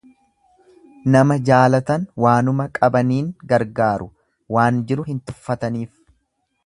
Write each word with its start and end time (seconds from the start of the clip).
Nama 1.15 1.35
jaalatan 1.49 2.07
waanuma 2.25 2.67
qabaniin 2.79 3.29
gargaaru, 3.53 4.09
waan 4.57 4.81
jiru 4.93 5.07
hin 5.11 5.21
tuffataniif. 5.29 5.93